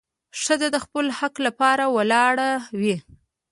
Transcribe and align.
ښځه 0.41 0.67
د 0.71 0.77
خپل 0.85 1.05
حق 1.17 1.35
لپاره 1.47 1.83
ولاړه 1.95 2.49
وي. 2.79 2.95